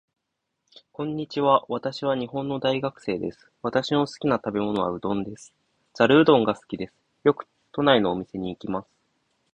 [0.93, 1.63] こんにちは。
[1.69, 3.51] 私は日本の大学生です。
[3.61, 5.53] 私の好きな食べ物はうどんです。
[5.93, 6.93] ざるうどんが好きです。
[7.23, 8.87] よく都内のお店に行きます。